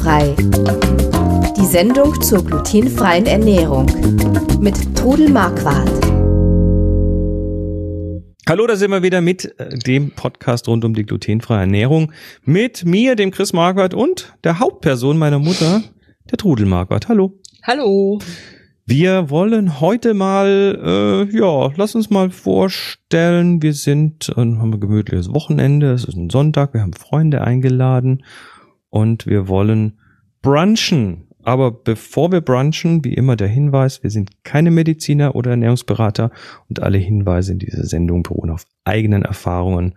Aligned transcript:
Glutenfrei. 0.00 0.34
Die 1.56 1.66
Sendung 1.66 2.20
zur 2.22 2.42
glutenfreien 2.44 3.26
Ernährung 3.26 3.86
mit 4.58 4.96
Trudel 4.96 5.28
Marquardt. 5.28 5.90
Hallo, 8.48 8.66
da 8.66 8.76
sind 8.76 8.90
wir 8.90 9.02
wieder 9.02 9.20
mit 9.20 9.54
äh, 9.60 9.78
dem 9.78 10.12
Podcast 10.12 10.68
rund 10.68 10.84
um 10.84 10.94
die 10.94 11.04
glutenfreie 11.04 11.60
Ernährung. 11.60 12.12
Mit 12.44 12.86
mir, 12.86 13.14
dem 13.14 13.30
Chris 13.30 13.52
Marquardt 13.52 13.92
und 13.92 14.34
der 14.42 14.58
Hauptperson 14.58 15.18
meiner 15.18 15.38
Mutter, 15.38 15.82
der 16.30 16.38
Trudel 16.38 16.66
Marquardt. 16.66 17.08
Hallo. 17.08 17.38
Hallo. 17.62 18.20
Wir 18.86 19.28
wollen 19.28 19.80
heute 19.80 20.14
mal, 20.14 21.28
äh, 21.30 21.36
ja, 21.36 21.70
lass 21.76 21.94
uns 21.94 22.08
mal 22.08 22.30
vorstellen, 22.30 23.62
wir 23.62 23.74
sind, 23.74 24.30
äh, 24.30 24.34
haben 24.36 24.72
ein 24.72 24.80
gemütliches 24.80 25.32
Wochenende, 25.32 25.92
es 25.92 26.04
ist 26.04 26.16
ein 26.16 26.30
Sonntag, 26.30 26.72
wir 26.72 26.80
haben 26.80 26.94
Freunde 26.94 27.42
eingeladen 27.42 28.22
und 28.90 29.26
wir 29.26 29.48
wollen 29.48 29.98
brunchen. 30.42 31.28
Aber 31.42 31.70
bevor 31.70 32.30
wir 32.32 32.42
brunchen, 32.42 33.04
wie 33.04 33.14
immer 33.14 33.34
der 33.34 33.48
Hinweis, 33.48 34.02
wir 34.02 34.10
sind 34.10 34.44
keine 34.44 34.70
Mediziner 34.70 35.34
oder 35.34 35.52
Ernährungsberater 35.52 36.30
und 36.68 36.82
alle 36.82 36.98
Hinweise 36.98 37.52
in 37.52 37.58
dieser 37.58 37.84
Sendung 37.84 38.22
beruhen 38.22 38.50
auf 38.50 38.66
eigenen 38.84 39.22
Erfahrungen 39.22 39.96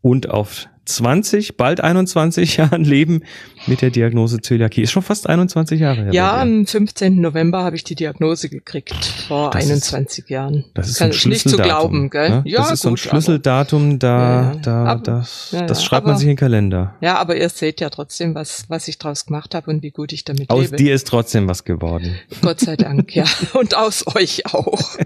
und 0.00 0.28
auf 0.28 0.68
20, 0.84 1.56
bald 1.56 1.80
21 1.80 2.56
Jahren 2.58 2.84
Leben 2.84 3.22
mit 3.66 3.82
der 3.82 3.90
Diagnose 3.90 4.40
Zöliakie. 4.40 4.82
Ist 4.82 4.90
schon 4.90 5.02
fast 5.02 5.28
21 5.28 5.80
Jahre 5.80 6.04
her. 6.04 6.12
Ja, 6.12 6.40
am 6.40 6.66
15. 6.66 7.20
November 7.20 7.62
habe 7.62 7.76
ich 7.76 7.84
die 7.84 7.94
Diagnose 7.94 8.48
gekriegt, 8.48 8.94
vor 9.28 9.50
das 9.50 9.64
21 9.64 10.24
ist, 10.24 10.30
Jahren. 10.30 10.64
Das 10.74 10.88
ist 10.88 10.98
Kann 10.98 11.12
ein 11.12 11.28
nicht 11.28 11.48
zu 11.48 11.56
glauben, 11.56 12.10
gell? 12.10 12.30
Ne? 12.30 12.42
Ja, 12.46 12.58
das 12.58 12.72
ist 12.72 12.82
gut, 12.82 12.82
so 12.82 12.88
ein 12.90 12.96
Schlüsseldatum, 12.96 13.98
da, 13.98 14.52
ja, 14.52 14.54
da, 14.56 14.84
aber, 14.86 15.02
das, 15.02 15.50
ja, 15.52 15.66
das 15.66 15.84
schreibt 15.84 16.04
aber, 16.04 16.12
man 16.12 16.18
sich 16.18 16.24
in 16.24 16.32
den 16.32 16.38
Kalender. 16.38 16.94
Ja, 17.00 17.18
aber 17.18 17.36
ihr 17.36 17.48
seht 17.48 17.80
ja 17.80 17.88
trotzdem, 17.90 18.34
was, 18.34 18.64
was 18.68 18.88
ich 18.88 18.98
draus 18.98 19.26
gemacht 19.26 19.54
habe 19.54 19.70
und 19.70 19.82
wie 19.82 19.90
gut 19.90 20.12
ich 20.12 20.24
damit 20.24 20.50
aus 20.50 20.62
lebe. 20.62 20.74
Aus 20.74 20.78
dir 20.78 20.94
ist 20.94 21.06
trotzdem 21.06 21.48
was 21.48 21.64
geworden. 21.64 22.16
Gott 22.42 22.60
sei 22.60 22.76
Dank, 22.76 23.14
ja. 23.14 23.24
Und 23.52 23.76
aus 23.76 24.04
euch 24.16 24.46
auch. 24.46 24.96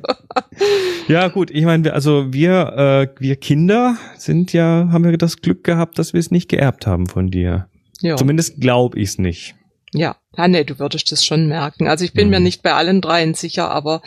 ja, 1.08 1.28
gut, 1.28 1.50
ich 1.50 1.64
meine, 1.64 1.92
also 1.92 2.32
wir, 2.32 3.08
äh, 3.16 3.20
wir 3.20 3.36
Kinder 3.36 3.96
sind 4.16 4.52
ja, 4.52 4.88
haben 4.90 5.04
wir 5.04 5.16
das 5.18 5.38
Glück 5.38 5.64
gehabt, 5.66 5.98
dass 5.98 6.14
wir 6.14 6.20
es 6.20 6.30
nicht 6.30 6.48
geerbt 6.48 6.86
haben 6.86 7.06
von 7.06 7.28
dir. 7.30 7.68
Ja. 8.00 8.16
Zumindest 8.16 8.60
glaube 8.60 8.98
ich 8.98 9.10
es 9.10 9.18
nicht. 9.18 9.54
Ja, 9.92 10.16
ja, 10.36 10.48
nee, 10.48 10.64
du 10.64 10.78
würdest 10.78 11.12
das 11.12 11.24
schon 11.24 11.46
merken. 11.46 11.86
Also 11.86 12.04
ich 12.04 12.12
bin 12.12 12.28
mhm. 12.28 12.30
mir 12.30 12.40
nicht 12.40 12.62
bei 12.62 12.72
allen 12.72 13.00
dreien 13.00 13.34
sicher, 13.34 13.70
aber 13.70 14.02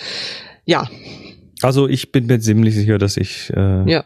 ja. 0.65 0.89
Also 1.61 1.87
ich 1.87 2.11
bin 2.11 2.25
mir 2.25 2.39
ziemlich 2.39 2.75
sicher, 2.75 2.97
dass 2.97 3.17
ich 3.17 3.51
äh, 3.55 3.89
ja. 3.89 4.05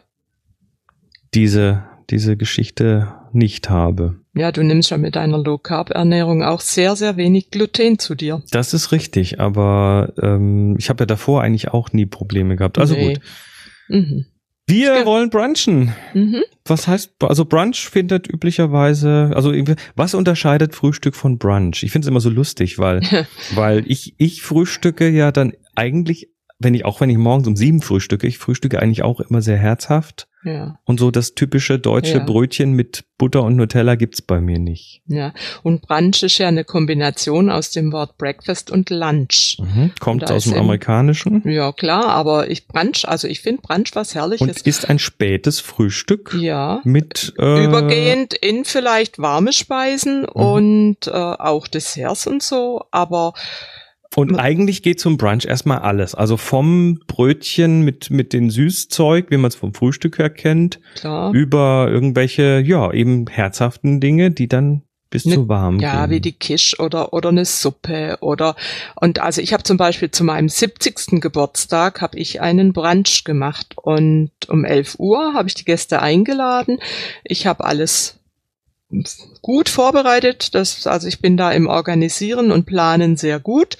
diese, 1.34 1.84
diese 2.10 2.36
Geschichte 2.36 3.12
nicht 3.32 3.70
habe. 3.70 4.20
Ja, 4.34 4.50
du 4.50 4.62
nimmst 4.62 4.90
ja 4.90 4.98
mit 4.98 5.16
deiner 5.16 5.38
Low 5.38 5.58
Carb 5.58 5.90
Ernährung 5.90 6.42
auch 6.42 6.60
sehr, 6.60 6.96
sehr 6.96 7.16
wenig 7.16 7.50
Gluten 7.50 7.98
zu 7.98 8.14
dir. 8.14 8.42
Das 8.50 8.74
ist 8.74 8.90
richtig, 8.90 9.40
aber 9.40 10.12
ähm, 10.20 10.76
ich 10.78 10.88
habe 10.88 11.02
ja 11.02 11.06
davor 11.06 11.42
eigentlich 11.42 11.68
auch 11.68 11.92
nie 11.92 12.06
Probleme 12.06 12.56
gehabt. 12.56 12.78
Also 12.78 12.94
nee. 12.94 13.14
gut. 13.14 13.20
Mhm. 13.88 14.26
Wir 14.66 15.04
wollen 15.04 15.28
brunchen. 15.30 15.94
Mhm. 16.14 16.42
Was 16.64 16.88
heißt, 16.88 17.12
also 17.20 17.44
Brunch 17.44 17.88
findet 17.88 18.28
üblicherweise, 18.28 19.30
also 19.34 19.52
was 19.94 20.14
unterscheidet 20.14 20.74
Frühstück 20.74 21.14
von 21.14 21.38
Brunch? 21.38 21.82
Ich 21.82 21.92
finde 21.92 22.06
es 22.06 22.08
immer 22.08 22.20
so 22.20 22.30
lustig, 22.30 22.78
weil, 22.78 23.02
weil 23.54 23.84
ich, 23.86 24.14
ich 24.16 24.42
frühstücke 24.42 25.08
ja 25.10 25.32
dann 25.32 25.52
eigentlich, 25.74 26.30
wenn 26.58 26.74
ich, 26.74 26.84
auch 26.84 27.00
wenn 27.00 27.10
ich 27.10 27.18
morgens 27.18 27.46
um 27.46 27.56
sieben 27.56 27.82
frühstücke, 27.82 28.26
ich 28.26 28.38
frühstücke 28.38 28.80
eigentlich 28.80 29.02
auch 29.02 29.20
immer 29.20 29.42
sehr 29.42 29.58
herzhaft. 29.58 30.28
Ja. 30.44 30.78
Und 30.84 31.00
so 31.00 31.10
das 31.10 31.34
typische 31.34 31.78
deutsche 31.78 32.18
ja. 32.18 32.24
Brötchen 32.24 32.72
mit 32.72 33.04
Butter 33.16 33.42
und 33.42 33.56
Nutella 33.56 33.94
gibt's 33.94 34.20
bei 34.20 34.40
mir 34.40 34.58
nicht. 34.58 35.02
Ja, 35.06 35.32
und 35.62 35.82
Brunch 35.82 36.22
ist 36.22 36.38
ja 36.38 36.48
eine 36.48 36.64
Kombination 36.64 37.48
aus 37.48 37.70
dem 37.70 37.92
Wort 37.92 38.18
Breakfast 38.18 38.70
und 38.70 38.90
Lunch. 38.90 39.56
Mhm. 39.58 39.92
Kommt 40.00 40.30
aus 40.30 40.44
dem 40.44 40.54
Amerikanischen? 40.54 41.42
Ja, 41.48 41.72
klar, 41.72 42.08
aber 42.08 42.50
ich 42.50 42.66
Brunch, 42.66 43.06
also 43.06 43.26
ich 43.28 43.40
finde 43.40 43.62
Brunch 43.62 43.94
was 43.94 44.14
Herrliches. 44.14 44.46
Und 44.46 44.66
ist 44.66 44.90
ein 44.90 44.98
spätes 44.98 45.60
Frühstück. 45.60 46.36
Ja. 46.38 46.80
Mit 46.84 47.32
äh, 47.38 47.64
übergehend 47.64 48.34
in 48.34 48.64
vielleicht 48.64 49.18
warme 49.18 49.52
Speisen 49.52 50.22
mhm. 50.22 50.28
und 50.28 51.06
äh, 51.06 51.10
auch 51.10 51.68
Desserts 51.68 52.26
und 52.26 52.42
so, 52.42 52.84
aber 52.90 53.32
und 54.16 54.36
eigentlich 54.36 54.82
geht 54.82 55.00
zum 55.00 55.16
Brunch 55.16 55.44
erstmal 55.44 55.78
alles. 55.78 56.14
Also 56.14 56.36
vom 56.36 57.00
Brötchen 57.06 57.82
mit, 57.82 58.10
mit 58.10 58.32
den 58.32 58.50
Süßzeug, 58.50 59.30
wie 59.30 59.36
man 59.36 59.48
es 59.48 59.54
vom 59.54 59.74
Frühstück 59.74 60.18
her 60.18 60.30
kennt, 60.30 60.80
Klar. 60.96 61.32
über 61.32 61.88
irgendwelche, 61.90 62.60
ja, 62.64 62.92
eben 62.92 63.26
herzhaften 63.28 64.00
Dinge, 64.00 64.30
die 64.30 64.48
dann 64.48 64.82
bis 65.10 65.24
ne, 65.26 65.34
zu 65.34 65.48
warm 65.48 65.78
Ja, 65.78 66.06
gehen. 66.06 66.10
wie 66.10 66.20
die 66.20 66.32
Kisch 66.32 66.78
oder, 66.80 67.12
oder 67.12 67.28
eine 67.28 67.44
Suppe 67.44 68.18
oder, 68.20 68.56
und 68.96 69.20
also 69.20 69.40
ich 69.40 69.52
habe 69.52 69.62
zum 69.62 69.76
Beispiel 69.76 70.10
zu 70.10 70.24
meinem 70.24 70.48
70. 70.48 71.20
Geburtstag 71.20 72.00
habe 72.00 72.18
ich 72.18 72.40
einen 72.40 72.72
Brunch 72.72 73.22
gemacht 73.24 73.74
und 73.76 74.32
um 74.48 74.64
11 74.64 74.96
Uhr 74.98 75.34
habe 75.34 75.46
ich 75.48 75.54
die 75.54 75.64
Gäste 75.64 76.02
eingeladen. 76.02 76.78
Ich 77.22 77.46
habe 77.46 77.64
alles 77.64 78.18
gut 79.42 79.68
vorbereitet. 79.68 80.54
Das, 80.54 80.86
also 80.86 81.08
ich 81.08 81.20
bin 81.20 81.36
da 81.36 81.52
im 81.52 81.66
Organisieren 81.66 82.52
und 82.52 82.66
Planen 82.66 83.16
sehr 83.16 83.40
gut 83.40 83.76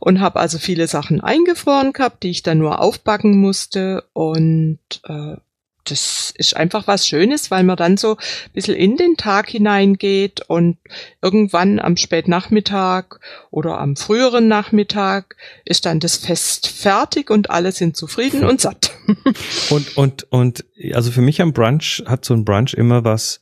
und 0.00 0.20
habe 0.20 0.40
also 0.40 0.58
viele 0.58 0.86
Sachen 0.88 1.20
eingefroren 1.20 1.92
gehabt, 1.92 2.22
die 2.22 2.30
ich 2.30 2.42
dann 2.42 2.58
nur 2.58 2.80
aufbacken 2.80 3.38
musste. 3.38 4.04
Und 4.12 4.78
äh, 5.04 5.36
das 5.90 6.32
ist 6.36 6.56
einfach 6.56 6.86
was 6.86 7.06
Schönes, 7.06 7.50
weil 7.50 7.64
man 7.64 7.76
dann 7.76 7.96
so 7.96 8.16
ein 8.16 8.52
bisschen 8.52 8.74
in 8.74 8.96
den 8.96 9.16
Tag 9.16 9.48
hineingeht 9.48 10.42
und 10.46 10.78
irgendwann 11.22 11.78
am 11.78 11.96
Spätnachmittag 11.96 13.18
oder 13.50 13.78
am 13.78 13.96
früheren 13.96 14.48
Nachmittag 14.48 15.36
ist 15.64 15.86
dann 15.86 16.00
das 16.00 16.16
Fest 16.16 16.68
fertig 16.68 17.30
und 17.30 17.50
alle 17.50 17.72
sind 17.72 17.96
zufrieden 17.96 18.44
und 18.44 18.60
satt. 18.60 18.92
und, 19.70 19.96
und, 19.96 20.26
und, 20.30 20.64
also 20.92 21.10
für 21.10 21.22
mich 21.22 21.40
am 21.40 21.52
Brunch 21.52 22.02
hat 22.06 22.24
so 22.24 22.34
ein 22.34 22.44
Brunch 22.44 22.74
immer 22.74 23.04
was, 23.04 23.40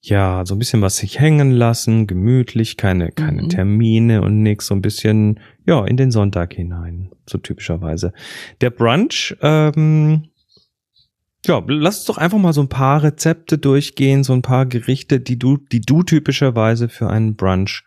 ja, 0.00 0.44
so 0.46 0.54
ein 0.54 0.58
bisschen 0.58 0.80
was 0.80 0.96
sich 0.96 1.18
hängen 1.18 1.50
lassen, 1.50 2.06
gemütlich, 2.06 2.76
keine, 2.76 3.10
keine 3.10 3.42
mhm. 3.42 3.48
Termine 3.48 4.22
und 4.22 4.42
nix, 4.42 4.66
so 4.66 4.74
ein 4.74 4.82
bisschen, 4.82 5.40
ja, 5.66 5.84
in 5.84 5.96
den 5.96 6.10
Sonntag 6.10 6.54
hinein, 6.54 7.10
so 7.28 7.38
typischerweise. 7.38 8.12
Der 8.60 8.70
Brunch, 8.70 9.36
ähm, 9.42 10.28
ja, 11.46 11.62
lass 11.66 11.98
uns 11.98 12.04
doch 12.06 12.18
einfach 12.18 12.38
mal 12.38 12.52
so 12.52 12.60
ein 12.60 12.68
paar 12.68 13.02
Rezepte 13.02 13.58
durchgehen, 13.58 14.22
so 14.22 14.32
ein 14.32 14.42
paar 14.42 14.66
Gerichte, 14.66 15.20
die 15.20 15.38
du, 15.38 15.56
die 15.56 15.80
du 15.80 16.02
typischerweise 16.02 16.88
für 16.88 17.10
einen 17.10 17.36
Brunch 17.36 17.84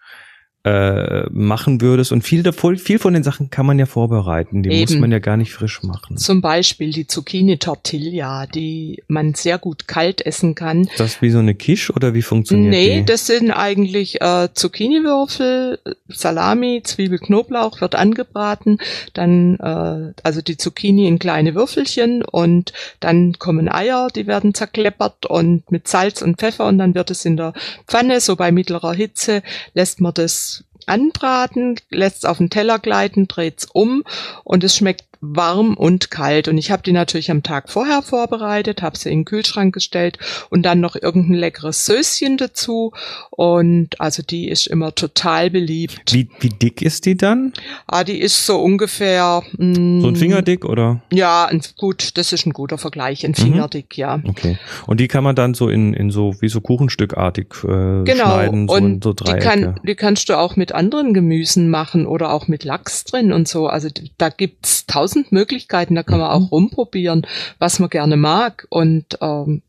äh, 0.64 1.24
machen 1.32 1.82
würdest. 1.82 2.12
Und 2.12 2.22
viel, 2.22 2.44
davon, 2.44 2.78
viel 2.78 3.00
von 3.00 3.14
den 3.14 3.24
Sachen 3.24 3.50
kann 3.50 3.66
man 3.66 3.80
ja 3.80 3.88
vorbereiten. 3.88 4.62
Die 4.62 4.70
Eben. 4.70 4.82
muss 4.82 5.02
man 5.02 5.12
ja 5.12 5.18
gar 5.18 5.38
nicht 5.38 5.52
frisch 5.54 5.82
machen. 5.82 6.18
Zum 6.18 6.42
Beispiel 6.42 6.92
die 6.92 7.08
Zucchini 7.08 7.58
Tortilla, 7.58 8.46
die 8.46 9.02
man 9.08 9.34
sehr 9.34 9.58
gut 9.58 9.88
kalt 9.88 10.24
essen 10.24 10.54
kann. 10.54 10.84
Ist 10.84 11.00
das 11.00 11.22
wie 11.22 11.32
so 11.32 11.40
eine 11.40 11.56
Quiche 11.56 11.94
oder 11.94 12.14
wie 12.14 12.22
funktioniert 12.22 12.72
nee, 12.72 12.90
die? 12.90 12.96
Nee, 12.98 13.06
das 13.06 13.26
sind 13.26 13.50
eigentlich 13.50 14.22
äh, 14.22 14.50
Zucchiniwürfel, 14.54 15.80
Salami, 16.10 16.82
Zwiebel, 16.84 17.18
Knoblauch 17.18 17.82
wird 17.82 17.96
angebraten, 17.96 18.78
dann 19.14 19.56
äh, 19.56 20.14
also 20.24 20.42
die 20.42 20.58
Zucchini 20.58 21.08
in 21.08 21.18
kleine 21.18 21.56
Würfelchen 21.56 22.24
und 22.24 22.72
dann 23.00 23.34
kommen 23.40 23.68
Eier, 23.68 24.10
die 24.16 24.28
werden 24.28 24.54
zerkleppert 24.54 25.26
und 25.26 25.72
mit 25.72 25.88
Salz 25.88 26.22
und 26.22 26.38
Pfeffer 26.38 26.68
und 26.68 26.78
dann 26.78 26.94
wird 26.94 27.10
es 27.10 27.26
in 27.26 27.38
der 27.38 27.54
Pfanne 27.88 28.22
so 28.22 28.36
bei 28.36 28.52
mittlerer 28.52 28.94
Hitze 28.94 29.42
lässt 29.74 30.02
man 30.02 30.14
das 30.14 30.51
anbraten, 30.92 31.80
lässt 31.90 32.18
es 32.18 32.26
auf 32.26 32.38
den 32.38 32.50
Teller 32.50 32.78
gleiten, 32.78 33.28
dreht's 33.28 33.68
um 33.72 34.04
und 34.44 34.64
es 34.64 34.76
schmeckt 34.76 35.06
warm 35.22 35.76
und 35.76 36.10
kalt. 36.10 36.48
Und 36.48 36.58
ich 36.58 36.72
habe 36.72 36.82
die 36.82 36.92
natürlich 36.92 37.30
am 37.30 37.44
Tag 37.44 37.70
vorher 37.70 38.02
vorbereitet, 38.02 38.82
habe 38.82 38.98
sie 38.98 39.10
in 39.10 39.20
den 39.20 39.26
Kühlschrank 39.26 39.74
gestellt 39.74 40.18
und 40.50 40.64
dann 40.64 40.80
noch 40.80 40.96
irgendein 40.96 41.36
leckeres 41.36 41.86
Söschen 41.86 42.38
dazu. 42.38 42.92
Und 43.30 44.02
also 44.02 44.24
die 44.24 44.50
ist 44.50 44.66
immer 44.68 44.94
total 44.96 45.52
beliebt. 45.52 46.12
Wie, 46.12 46.28
wie 46.40 46.50
dick 46.50 46.82
ist 46.82 47.06
die 47.06 47.16
dann? 47.16 47.54
Ah, 47.86 48.04
die 48.04 48.20
ist 48.20 48.46
so 48.46 48.60
ungefähr. 48.60 49.44
Mh, 49.58 50.02
so 50.02 50.08
ein 50.08 50.14
mm, 50.14 50.16
Fingerdick 50.16 50.66
oder? 50.66 51.02
Ja, 51.14 51.46
ein, 51.46 51.62
gut, 51.78 52.18
das 52.18 52.34
ist 52.34 52.48
ein 52.48 52.54
guter 52.54 52.80
Vergleich, 52.80 53.24
ein 53.24 53.32
mhm. 53.32 53.36
Fingerdick, 53.36 53.98
mhm. 53.98 54.02
ja. 54.02 54.20
Okay. 54.28 54.58
Und 54.88 55.00
die 55.00 55.08
kann 55.08 55.24
man 55.24 55.36
dann 55.36 55.54
so 55.54 55.70
in, 55.70 55.94
in 55.94 56.10
so 56.10 56.36
wie 56.40 56.50
so 56.50 56.62
Kuchenstückartig 56.62 57.48
äh, 57.64 57.68
genau. 58.04 58.26
schneiden, 58.26 58.68
so 58.68 58.74
und 58.74 59.04
so 59.04 59.14
Dreiecke. 59.14 59.40
Die, 59.40 59.46
kann, 59.46 59.80
die 59.86 59.96
kannst 59.96 60.30
du 60.30 60.38
auch 60.38 60.56
mit 60.56 60.72
anderen 60.72 61.14
Gemüsen 61.14 61.70
machen 61.70 62.08
oder 62.08 62.34
auch 62.34 62.48
mit 62.48 62.64
Lachs 62.64 63.04
drin 63.04 63.32
und 63.32 63.48
so. 63.48 63.68
Also 63.68 63.90
da 64.18 64.30
gibt's 64.30 64.88
tausend 64.88 65.11
tausend 65.12 65.32
Möglichkeiten, 65.32 65.96
da 65.96 66.04
kann 66.04 66.20
man 66.20 66.32
auch 66.32 66.40
mhm. 66.40 66.46
rumprobieren, 66.48 67.28
was 67.60 67.80
man 67.80 67.90
gerne 67.90 68.18
mag 68.18 68.66
und 68.70 69.18
ähm, 69.22 69.62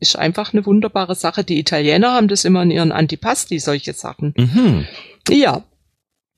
ist 0.00 0.16
einfach 0.16 0.52
eine 0.52 0.66
wunderbare 0.66 1.14
Sache. 1.14 1.44
Die 1.44 1.58
Italiener 1.60 2.12
haben 2.12 2.28
das 2.28 2.44
immer 2.44 2.62
in 2.62 2.70
ihren 2.70 2.92
Antipasti, 2.92 3.58
solche 3.58 3.92
Sachen. 3.92 4.34
Mhm. 4.36 4.86
Ja. 5.28 5.62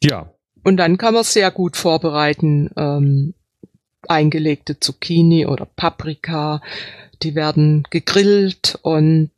Ja. 0.03 0.31
Und 0.65 0.77
dann 0.77 0.99
kann 0.99 1.15
man 1.15 1.25
sehr 1.25 1.51
gut 1.51 1.77
vorbereiten, 1.77 2.71
ähm, 2.77 3.35
eingelegte 4.07 4.79
Zucchini 4.81 5.47
oder 5.47 5.65
Paprika, 5.65 6.61
die 7.23 7.35
werden 7.35 7.85
gegrillt 7.91 8.79
und 8.83 9.31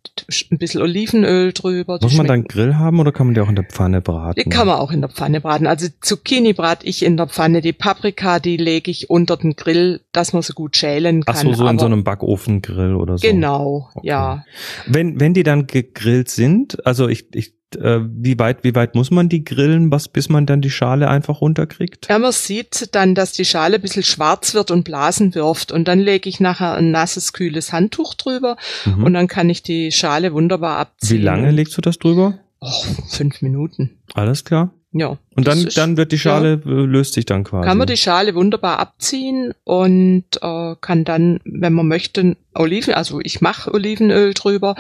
ein 0.51 0.59
bisschen 0.59 0.83
Olivenöl 0.83 1.53
drüber. 1.53 1.99
Muss 2.03 2.17
man 2.17 2.27
dann 2.27 2.45
Grill 2.45 2.77
haben 2.77 3.01
oder 3.01 3.13
kann 3.13 3.27
man 3.27 3.35
die 3.35 3.41
auch 3.41 3.49
in 3.49 3.55
der 3.57 3.65
Pfanne 3.65 4.01
braten? 4.01 4.41
Die 4.43 4.49
kann 4.49 4.67
man 4.67 4.77
auch 4.77 4.91
in 4.91 5.01
der 5.01 5.09
Pfanne 5.09 5.41
braten. 5.41 5.67
Also 5.67 5.87
Zucchini 6.01 6.53
brate 6.53 6.87
ich 6.87 7.05
in 7.05 7.17
der 7.17 7.27
Pfanne. 7.27 7.61
Die 7.61 7.73
Paprika, 7.73 8.39
die 8.39 8.57
lege 8.57 8.91
ich 8.91 9.09
unter 9.09 9.37
den 9.37 9.57
Grill, 9.57 10.01
dass 10.13 10.33
man 10.33 10.43
sie 10.43 10.53
gut 10.53 10.77
schälen 10.77 11.25
kann. 11.25 11.35
Ach 11.37 11.41
so, 11.41 11.53
so 11.55 11.67
in 11.67 11.79
so 11.79 11.87
einem 11.87 12.05
Backofengrill 12.05 12.95
oder 12.95 13.19
so. 13.19 13.27
Genau, 13.27 13.89
Okay. 13.95 14.07
ja. 14.09 14.45
Wenn, 14.87 15.21
wenn 15.21 15.35
die 15.35 15.43
dann 15.43 15.67
gegrillt 15.67 16.29
sind, 16.29 16.85
also 16.87 17.09
ich, 17.09 17.35
ich, 17.35 17.55
äh, 17.77 18.01
wie 18.03 18.39
weit, 18.39 18.65
wie 18.65 18.75
weit 18.75 18.95
muss 18.95 19.11
man 19.11 19.29
die 19.29 19.45
grillen, 19.45 19.91
was, 19.91 20.09
bis 20.09 20.29
man 20.29 20.47
dann 20.47 20.61
die 20.61 20.71
Schale 20.71 21.09
einfach 21.09 21.41
runterkriegt? 21.41 22.09
Ja, 22.09 22.19
man 22.19 22.33
sieht 22.33 22.95
dann, 22.95 23.15
dass 23.15 23.33
die 23.33 23.45
Schale 23.45 23.77
ein 23.77 23.81
bisschen 23.83 24.03
schwarz 24.03 24.55
wird 24.55 24.71
und 24.71 24.85
Blasen 24.85 25.35
wirft. 25.35 25.71
Und 25.73 25.87
dann 25.89 25.99
lege 26.01 26.29
ich 26.29 26.41
nachher 26.41 26.75
ein 26.75 26.91
nasses, 26.91 27.33
kühles 27.33 27.73
Handtuch 27.73 28.15
drüber 28.15 28.57
Mhm. 28.85 29.05
und 29.05 29.15
dann 29.15 29.29
kann 29.29 29.51
ich 29.51 29.63
die 29.63 29.93
Schale 29.93 30.33
wunderbar 30.33 30.77
Wie 30.77 30.81
abziehen. 30.83 31.23
lange 31.23 31.51
legst 31.51 31.77
du 31.77 31.81
das 31.81 31.99
drüber? 31.99 32.39
Och, 32.61 32.85
fünf 33.09 33.41
Minuten. 33.43 33.91
Alles 34.15 34.45
klar. 34.45 34.71
Ja. 34.93 35.19
Und 35.37 35.47
dann, 35.47 35.67
ist- 35.67 35.77
dann 35.79 35.97
wird 35.97 36.11
die 36.11 36.19
Schale, 36.19 36.55
äh, 36.67 36.69
löst 36.69 37.15
sich 37.15 37.25
dann 37.25 37.45
quasi. 37.45 37.67
Kann 37.69 37.79
man 37.79 37.87
die 37.87 37.97
Schale 37.97 38.35
wunderbar 38.35 38.81
abziehen 38.81 39.55
und 39.65 40.25
äh, 40.43 40.75
kann 40.81 41.05
dann, 41.05 41.39
wenn 41.45 41.73
man 41.73 41.87
möchte, 41.87 42.37
Oliven, 42.55 42.95
also 42.95 43.21
ich 43.23 43.41
mache 43.41 43.73
Olivenöl 43.73 44.35
drüber 44.35 44.75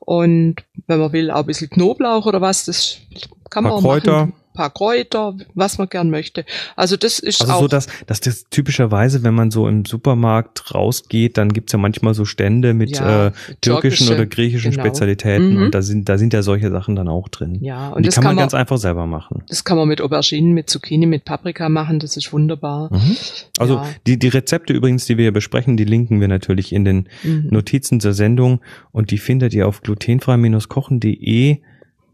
und 0.00 0.56
wenn 0.88 0.98
man 0.98 1.12
will, 1.12 1.30
auch 1.30 1.40
ein 1.40 1.46
bisschen 1.46 1.70
Knoblauch 1.70 2.26
oder 2.26 2.40
was, 2.40 2.64
das 2.64 2.98
kann 3.50 3.62
man 3.64 3.72
auch 3.74 3.80
Kräuter. 3.80 4.26
machen. 4.26 4.32
Paar 4.52 4.70
Kräuter, 4.70 5.34
was 5.54 5.78
man 5.78 5.88
gern 5.88 6.10
möchte. 6.10 6.44
Also 6.76 6.96
das 6.96 7.18
ist 7.18 7.40
Also 7.40 7.52
auch 7.54 7.60
so, 7.60 7.68
dass, 7.68 7.86
dass 8.06 8.20
das 8.20 8.44
typischerweise, 8.50 9.22
wenn 9.22 9.34
man 9.34 9.50
so 9.50 9.66
im 9.68 9.84
Supermarkt 9.84 10.74
rausgeht, 10.74 11.38
dann 11.38 11.52
gibt's 11.52 11.72
ja 11.72 11.78
manchmal 11.78 12.14
so 12.14 12.24
Stände 12.24 12.74
mit 12.74 12.96
Ja, 12.96 13.28
äh, 13.28 13.32
türkischen 13.60 13.60
türkische, 13.62 14.14
oder 14.14 14.26
griechischen 14.26 14.70
genau. 14.72 14.84
Spezialitäten 14.84 15.56
Mhm. 15.56 15.62
und 15.64 15.74
da 15.74 15.82
sind, 15.82 16.08
da 16.08 16.18
sind 16.18 16.32
ja 16.32 16.42
solche 16.42 16.70
Sachen 16.70 16.96
dann 16.96 17.08
auch 17.08 17.28
drin. 17.28 17.58
ja, 17.62 17.88
und, 17.88 17.94
und 17.96 18.02
die 18.02 18.06
das 18.08 18.14
kann, 18.16 18.22
kann 18.24 18.28
man 18.30 18.36
man, 18.36 18.42
ganz 18.44 18.54
einfach 18.54 18.78
selber 18.78 19.06
machen. 19.06 19.42
das 19.48 19.64
kann 19.64 19.76
man 19.76 19.88
mit 19.88 20.00
Auberginen, 20.00 20.52
mit 20.52 20.68
Zucchini, 20.70 21.06
mit 21.06 21.24
Paprika 21.24 21.68
machen. 21.68 21.98
Das 21.98 22.16
ist 22.16 22.32
wunderbar. 22.32 22.92
Mhm. 22.92 23.16
Also 23.58 23.74
Ja. 23.76 23.86
die, 24.06 24.18
die 24.18 24.28
Rezepte 24.28 24.72
übrigens, 24.72 25.04
die 25.06 25.16
wir 25.16 25.24
hier 25.24 25.32
besprechen, 25.32 25.76
die 25.76 25.84
linken 25.84 26.20
wir 26.20 26.28
natürlich 26.28 26.72
in 26.72 26.84
den 26.84 27.08
Mhm. 27.22 27.48
Notizen 27.50 28.00
zur 28.00 28.12
Sendung 28.12 28.60
und 28.90 29.10
die 29.10 29.18
findet 29.18 29.54
ihr 29.54 29.66
auf 29.68 29.80
glutenfrei-kochen.de 29.82 31.58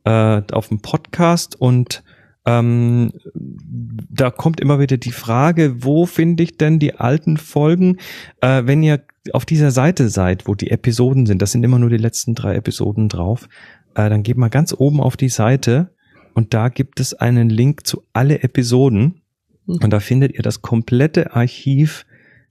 äh, 0.04 0.42
auf 0.52 0.68
dem 0.68 0.80
Podcast 0.80 1.60
und 1.60 2.02
ähm, 2.48 3.12
da 3.34 4.30
kommt 4.30 4.60
immer 4.60 4.78
wieder 4.80 4.96
die 4.96 5.12
Frage, 5.12 5.84
wo 5.84 6.06
finde 6.06 6.42
ich 6.42 6.56
denn 6.56 6.78
die 6.78 6.94
alten 6.94 7.36
Folgen? 7.36 7.98
Äh, 8.40 8.62
wenn 8.64 8.82
ihr 8.82 9.02
auf 9.32 9.44
dieser 9.44 9.70
Seite 9.70 10.08
seid, 10.08 10.46
wo 10.46 10.54
die 10.54 10.70
Episoden 10.70 11.26
sind, 11.26 11.42
das 11.42 11.52
sind 11.52 11.64
immer 11.64 11.78
nur 11.78 11.90
die 11.90 11.96
letzten 11.96 12.34
drei 12.34 12.54
Episoden 12.54 13.08
drauf, 13.08 13.48
äh, 13.94 14.08
dann 14.08 14.22
geht 14.22 14.36
mal 14.36 14.48
ganz 14.48 14.74
oben 14.76 15.00
auf 15.00 15.16
die 15.16 15.28
Seite 15.28 15.94
und 16.34 16.54
da 16.54 16.68
gibt 16.68 17.00
es 17.00 17.14
einen 17.14 17.50
Link 17.50 17.86
zu 17.86 18.04
alle 18.12 18.42
Episoden 18.42 19.22
Mhm. 19.68 19.78
und 19.84 19.90
da 19.90 20.00
findet 20.00 20.34
ihr 20.34 20.42
das 20.42 20.62
komplette 20.62 21.34
Archiv 21.34 22.06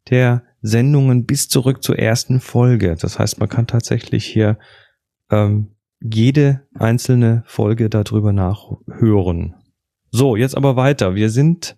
der 0.10 0.44
Sendungen 0.62 1.26
bis 1.26 1.50
zurück 1.50 1.84
zur 1.84 2.00
ersten 2.00 2.40
Folge. 2.40 2.96
Das 3.00 3.20
heißt, 3.20 3.40
man 3.40 3.50
kann 3.50 3.68
tatsächlich 3.68 4.26
hier 4.26 4.58
ähm, 5.30 5.76
jede 6.00 6.62
einzelne 6.76 7.44
Folge 7.46 7.90
darüber 7.90 8.32
nachhören. 8.32 9.56
So, 10.12 10.36
jetzt 10.36 10.56
aber 10.56 10.76
weiter. 10.76 11.16
Wir 11.16 11.30
sind 11.30 11.78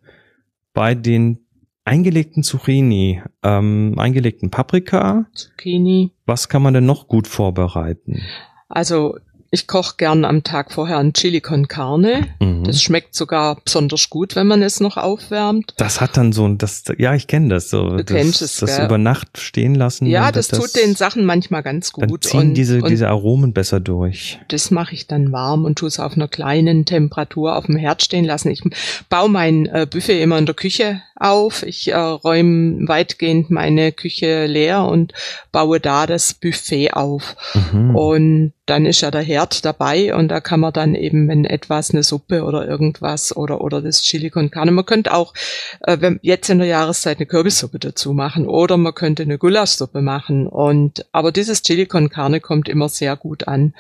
bei 0.74 0.96
den 0.96 1.40
eingelegten 1.86 2.44
Zucchini, 2.44 3.22
ähm, 3.44 3.96
eingelegten 3.98 4.52
Paprika. 4.52 5.26
Zucchini. 5.34 6.12
Was 6.26 6.50
kann 6.50 6.62
man 6.62 6.74
denn 6.74 6.86
noch 6.86 7.08
gut 7.08 7.28
vorbereiten? 7.28 8.22
Also 8.68 9.18
ich 9.52 9.68
koche 9.68 9.96
gern 9.98 10.26
am 10.26 10.44
Tag 10.44 10.72
vorher 10.72 10.98
ein 11.00 11.14
Chili 11.14 11.42
con 11.42 11.68
Carne. 11.68 12.28
Mhm. 12.40 12.64
Das 12.64 12.82
schmeckt 12.82 13.16
sogar 13.16 13.58
besonders 13.64 14.10
gut, 14.10 14.36
wenn 14.36 14.48
man 14.48 14.62
es 14.62 14.80
noch 14.80 14.98
aufwärmt. 14.98 15.74
Das 15.78 16.02
hat 16.02 16.18
dann 16.18 16.34
so 16.34 16.48
ein, 16.48 16.58
das, 16.58 16.84
ja, 16.98 17.16
ich 17.16 17.28
kenne 17.28 17.50
das 17.50 17.70
so. 17.70 17.90
Du 17.90 18.04
das, 18.04 18.16
kennst 18.16 18.42
es, 18.42 18.58
das 18.58 18.76
gell? 18.76 18.86
über 18.86 18.98
Nacht 18.98 19.38
stehen 19.40 19.74
lassen. 19.74 20.06
Ja, 20.06 20.28
und 20.28 20.36
das, 20.36 20.50
tut 20.50 20.76
den 20.76 20.96
Sachen 20.96 21.26
manchmal 21.26 21.64
ganz 21.64 21.92
Dann 21.92 22.10
gut. 22.10 22.26
ziehen 22.26 22.40
und, 22.40 22.54
diese, 22.54 22.82
und 22.82 22.90
diese 22.90 23.08
Aromen 23.08 23.54
besser 23.54 23.80
durch. 23.80 24.40
das 24.50 24.72
mache 24.72 24.94
ich 24.94 25.08
dann 25.08 25.32
warm 25.32 25.66
und 25.66 25.80
tue 25.80 25.88
es 25.88 26.00
auf 26.00 26.14
einer 26.14 26.28
kleinen 26.28 26.86
Temperatur 26.86 27.56
auf 27.56 27.66
dem 27.66 27.78
Herd 27.78 28.04
stehen 28.04 28.26
lassen. 28.26 28.52
Ich 28.52 28.62
baue 29.10 29.30
mein 29.30 29.66
äh, 29.66 29.88
Buffet 29.90 30.22
immer 30.22 30.38
in 30.38 30.46
der 30.46 30.56
Küche 30.56 31.02
auf. 31.20 31.64
Ich 31.64 31.90
äh, 31.90 31.96
räume 31.96 32.88
weitgehend 32.88 33.50
meine 33.50 33.92
Küche 33.92 34.46
leer 34.46 34.86
und 34.86 35.14
baue 35.52 35.80
da 35.80 36.08
das 36.08 36.34
Buffet 36.34 36.94
auf. 36.94 37.36
Mhm. 37.72 37.96
Und 37.96 38.54
dann 38.66 38.86
ist 38.86 39.02
ja 39.02 39.12
der 39.12 39.22
Herd 39.22 39.66
dabei 39.66 40.14
und 40.14 40.30
da 40.30 40.42
kann 40.42 40.60
man 40.60 40.74
dann 40.74 40.96
eben, 40.96 41.28
wenn 41.28 41.44
etwas, 41.46 41.92
eine 41.92 42.04
Suppe 42.04 42.44
oder 42.44 42.68
irgendwas 42.68 43.36
oder, 43.36 43.62
oder 43.62 43.82
das 43.82 44.04
Chili 44.04 44.30
con 44.30 44.52
Carne, 44.52 44.72
man 44.72 44.86
könnte 44.86 45.14
auch 45.14 45.34
äh, 45.82 45.98
wenn, 46.00 46.20
jetzt 46.22 46.50
in 46.50 46.60
der 46.60 46.68
Jahreszeit 46.68 47.18
eine 47.18 47.26
Kürbissuppe 47.26 47.80
dazu 47.80 48.14
machen 48.14 48.48
oder 48.48 48.78
man 48.78 48.94
könnte 48.94 49.24
eine 49.24 49.38
Gulaschsuppe 49.38 50.02
machen 50.02 50.48
und, 50.48 51.06
aber 51.12 51.32
dieses 51.32 51.64
Chili 51.64 51.88
con 51.88 52.10
Carne 52.10 52.40
kommt 52.40 52.70
immer 52.70 52.90
sehr 52.90 53.16
gut 53.16 53.48
an. 53.48 53.74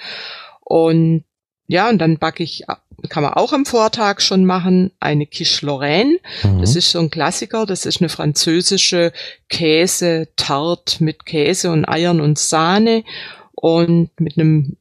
Und 0.61 1.23
ja, 1.69 1.87
und 1.87 1.99
dann 1.99 2.17
backe 2.17 2.41
ich, 2.41 2.63
kann 3.09 3.21
man 3.21 3.33
auch 3.33 3.53
am 3.53 3.63
Vortag 3.63 4.21
schon 4.21 4.43
machen, 4.43 4.91
eine 4.99 5.27
Quiche 5.27 5.67
Lorraine. 5.67 6.17
Mhm. 6.43 6.61
Das 6.61 6.75
ist 6.75 6.89
so 6.89 6.99
ein 6.99 7.11
Klassiker. 7.11 7.67
Das 7.67 7.85
ist 7.85 8.01
eine 8.01 8.09
französische 8.09 9.13
Käse-Tart 9.49 10.99
mit 10.99 11.27
Käse 11.27 11.69
und 11.69 11.87
Eiern 11.87 12.21
und 12.21 12.39
Sahne 12.39 13.03
und 13.53 14.09
mit 14.19 14.39
einem 14.39 14.77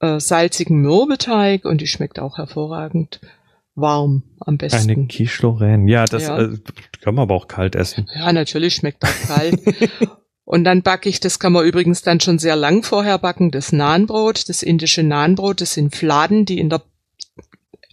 äh, 0.00 0.20
salzigen 0.20 0.82
Mürbeteig 0.82 1.64
und 1.64 1.80
die 1.80 1.86
schmeckt 1.86 2.18
auch 2.18 2.36
hervorragend 2.36 3.20
warm 3.74 4.22
am 4.40 4.58
besten. 4.58 4.90
Eine 4.90 5.06
Quiche 5.06 5.40
Lorraine. 5.40 5.90
Ja, 5.90 6.04
das 6.04 6.24
Ja. 6.24 6.38
Äh, 6.38 6.58
kann 7.00 7.14
man 7.14 7.22
aber 7.22 7.34
auch 7.34 7.48
kalt 7.48 7.76
essen. 7.76 8.10
Ja, 8.14 8.30
natürlich 8.30 8.74
schmeckt 8.74 9.02
auch 9.02 9.26
kalt. 9.26 9.58
Und 10.46 10.62
dann 10.62 10.82
backe 10.82 11.08
ich, 11.08 11.18
das 11.18 11.40
kann 11.40 11.52
man 11.52 11.66
übrigens 11.66 12.02
dann 12.02 12.20
schon 12.20 12.38
sehr 12.38 12.54
lang 12.54 12.84
vorher 12.84 13.18
backen, 13.18 13.50
das 13.50 13.72
Nahenbrot, 13.72 14.48
das 14.48 14.62
indische 14.62 15.02
Nahenbrot, 15.02 15.60
das 15.60 15.74
sind 15.74 15.94
Fladen, 15.94 16.44
die 16.44 16.60
in 16.60 16.70
der 16.70 16.82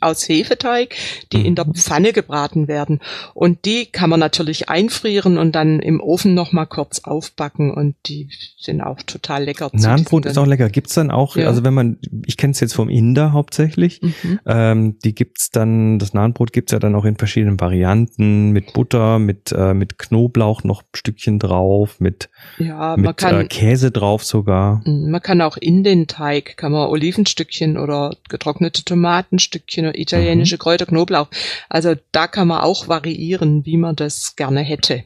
aus 0.03 0.27
Hefeteig, 0.27 0.95
die 1.31 1.45
in 1.45 1.55
der 1.55 1.65
Mhm. 1.65 1.75
Pfanne 1.75 2.13
gebraten 2.13 2.67
werden. 2.67 2.99
Und 3.33 3.65
die 3.65 3.85
kann 3.87 4.09
man 4.09 4.19
natürlich 4.19 4.69
einfrieren 4.69 5.37
und 5.37 5.53
dann 5.53 5.79
im 5.79 5.99
Ofen 6.01 6.33
noch 6.33 6.51
mal 6.51 6.65
kurz 6.65 6.99
aufbacken 7.03 7.73
und 7.73 7.95
die 8.05 8.29
sind 8.57 8.81
auch 8.81 9.01
total 9.03 9.43
lecker. 9.45 9.69
Nahenbrot 9.73 10.25
ist 10.25 10.37
auch 10.37 10.45
lecker. 10.45 10.69
Gibt's 10.69 10.93
dann 10.93 11.11
auch, 11.11 11.35
Ja. 11.35 11.47
also 11.47 11.63
wenn 11.63 11.73
man, 11.73 11.97
ich 12.25 12.37
kenne 12.37 12.51
es 12.51 12.59
jetzt 12.59 12.73
vom 12.73 12.89
Inder 12.89 13.33
hauptsächlich, 13.33 14.01
Mhm. 14.01 14.39
ähm, 14.45 14.99
die 15.03 15.15
gibt's 15.15 15.49
dann, 15.51 15.99
das 15.99 16.13
Nahenbrot 16.13 16.53
gibt's 16.53 16.71
ja 16.71 16.79
dann 16.79 16.95
auch 16.95 17.05
in 17.05 17.15
verschiedenen 17.17 17.59
Varianten, 17.59 18.51
mit 18.51 18.73
Butter, 18.73 19.19
mit, 19.19 19.51
äh, 19.51 19.73
mit 19.73 19.97
Knoblauch 19.99 20.63
noch 20.63 20.83
Stückchen 20.93 21.39
drauf, 21.39 21.99
mit, 21.99 22.29
Ja, 22.57 22.95
mit 22.97 23.17
kann, 23.17 23.41
äh, 23.41 23.45
Käse 23.47 23.91
drauf 23.91 24.23
sogar. 24.23 24.81
Mm, 24.85 25.11
Man 25.11 25.21
kann 25.21 25.41
auch 25.41 25.57
in 25.57 25.83
den 25.83 26.07
Teig, 26.07 26.57
kann 26.57 26.71
man 26.71 26.87
Olivenstückchen 26.89 27.77
oder 27.77 28.15
getrocknete 28.29 28.83
Tomatenstückchen 28.83 29.92
italienische 29.93 30.57
Kräuter, 30.57 30.85
Knoblauch. 30.85 31.27
Also 31.69 31.95
da 32.11 32.27
kann 32.27 32.47
man 32.47 32.61
auch 32.61 32.87
variieren, 32.87 33.65
wie 33.65 33.77
man 33.77 33.95
das 33.95 34.35
gerne 34.35 34.61
hätte. 34.61 35.03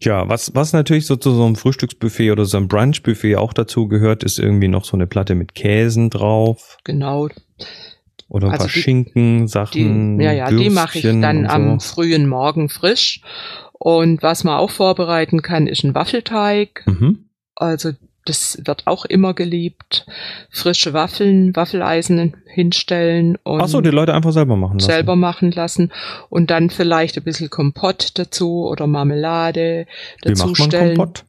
Ja, 0.00 0.28
was, 0.28 0.54
was 0.54 0.72
natürlich 0.72 1.06
so 1.06 1.16
zu 1.16 1.32
so 1.32 1.44
einem 1.44 1.56
Frühstücksbuffet 1.56 2.30
oder 2.30 2.44
so 2.44 2.56
einem 2.56 2.68
Brunchbuffet 2.68 3.34
auch 3.36 3.52
dazu 3.52 3.88
gehört, 3.88 4.22
ist 4.22 4.38
irgendwie 4.38 4.68
noch 4.68 4.84
so 4.84 4.96
eine 4.96 5.08
Platte 5.08 5.34
mit 5.34 5.54
Käsen 5.56 6.08
drauf 6.08 6.76
Genau. 6.84 7.28
oder 8.28 8.46
ein 8.46 8.52
Also 8.52 8.64
paar 8.66 8.72
die- 8.72 8.80
Schinken, 8.80 9.40
Die, 9.46 9.48
Sachen. 9.48 10.20
ja, 10.20 10.30
ja, 10.32 10.50
die 10.50 10.70
mache 10.70 10.98
ich 10.98 11.04
Würstchen 11.04 11.22
dann 11.22 11.38
und 11.38 11.46
am 11.46 11.80
so. 11.80 11.94
frühen 11.94 12.28
Morgen 12.28 12.68
frisch. 12.68 13.22
Und 13.72 14.22
was 14.22 14.44
man 14.44 14.58
auch 14.58 14.70
vorbereiten 14.70 15.42
kann, 15.42 15.66
ist 15.66 15.82
ein 15.84 15.94
Waffelteig. 15.96 16.84
Mhm. 16.86 17.30
Also 17.56 17.90
das 18.28 18.58
wird 18.64 18.86
auch 18.86 19.04
immer 19.04 19.34
geliebt. 19.34 20.06
Frische 20.50 20.92
Waffeln, 20.92 21.54
Waffeleisen 21.56 22.36
hinstellen 22.46 23.36
und 23.42 23.60
Ach 23.60 23.68
so, 23.68 23.80
die 23.80 23.90
Leute 23.90 24.14
einfach 24.14 24.32
selber 24.32 24.56
machen 24.56 24.78
lassen. 24.78 24.90
selber 24.90 25.16
machen 25.16 25.50
lassen 25.52 25.92
und 26.28 26.50
dann 26.50 26.70
vielleicht 26.70 27.16
ein 27.16 27.24
bisschen 27.24 27.50
Kompott 27.50 28.10
dazu 28.14 28.66
oder 28.66 28.86
Marmelade 28.86 29.86
Wie 30.24 30.32
macht 30.34 30.58
man. 30.58 30.70
Kompott? 30.70 31.24